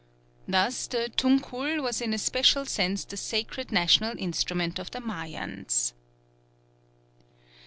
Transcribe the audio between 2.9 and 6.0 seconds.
the sacred national instrument of the Mayans.